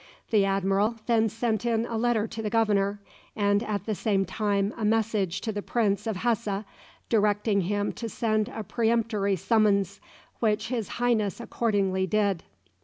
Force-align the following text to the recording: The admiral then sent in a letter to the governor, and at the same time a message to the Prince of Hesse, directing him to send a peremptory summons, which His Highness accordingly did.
The 0.31 0.45
admiral 0.45 0.95
then 1.05 1.29
sent 1.29 1.63
in 1.63 1.85
a 1.85 1.95
letter 1.95 2.25
to 2.25 2.41
the 2.41 2.49
governor, 2.49 2.99
and 3.35 3.61
at 3.61 3.85
the 3.85 3.93
same 3.93 4.25
time 4.25 4.73
a 4.75 4.83
message 4.83 5.41
to 5.41 5.51
the 5.51 5.61
Prince 5.61 6.07
of 6.07 6.15
Hesse, 6.15 6.63
directing 7.07 7.61
him 7.61 7.91
to 7.93 8.09
send 8.09 8.49
a 8.49 8.63
peremptory 8.63 9.35
summons, 9.35 10.01
which 10.39 10.69
His 10.69 10.87
Highness 10.97 11.39
accordingly 11.39 12.07
did. 12.07 12.41